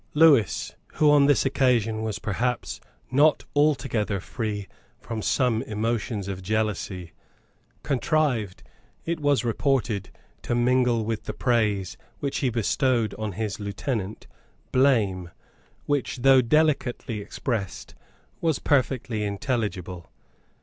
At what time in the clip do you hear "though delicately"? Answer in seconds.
16.23-17.21